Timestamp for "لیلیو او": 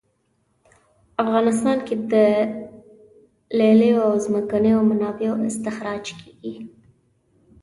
3.59-4.13